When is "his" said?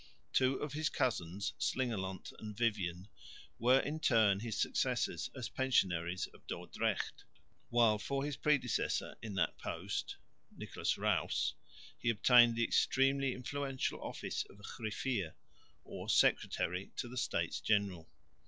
0.73-0.89, 4.39-4.57, 8.25-8.35